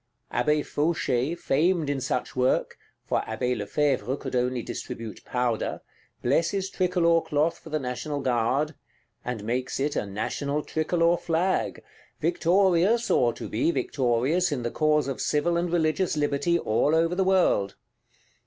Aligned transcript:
Abbé 0.33 0.65
Fauchet, 0.65 1.35
famed 1.37 1.87
in 1.87 2.01
such 2.01 2.35
work 2.35 2.79
(for 3.05 3.21
Abbé 3.21 3.55
Lefevre 3.55 4.17
could 4.17 4.35
only 4.35 4.63
distribute 4.63 5.23
powder) 5.25 5.81
blesses 6.23 6.71
tricolor 6.71 7.21
cloth 7.23 7.59
for 7.59 7.69
the 7.69 7.77
National 7.77 8.19
Guard; 8.19 8.73
and 9.23 9.43
makes 9.43 9.79
it 9.79 9.95
a 9.95 10.07
National 10.07 10.63
Tricolor 10.63 11.17
Flag; 11.17 11.83
victorious, 12.19 13.11
or 13.11 13.31
to 13.33 13.47
be 13.47 13.69
victorious, 13.69 14.51
in 14.51 14.63
the 14.63 14.71
cause 14.71 15.07
of 15.07 15.21
civil 15.21 15.55
and 15.55 15.71
religious 15.71 16.17
liberty 16.17 16.57
all 16.57 16.95
over 16.95 17.13
the 17.13 17.23
world. 17.23 17.75